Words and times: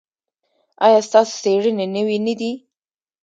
ایا 0.85 0.99
ستاسو 1.07 1.33
څیړنې 1.43 1.85
نوې 1.95 2.17
نه 2.25 2.33
دي؟ 2.39 2.51